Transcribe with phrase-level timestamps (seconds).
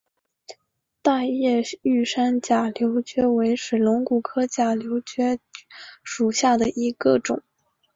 [1.03, 5.37] 大叶玉山假瘤蕨为水龙骨科假瘤蕨
[6.03, 7.43] 属下的一个种。